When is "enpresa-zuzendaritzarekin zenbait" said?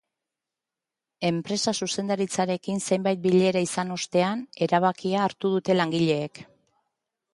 1.29-3.21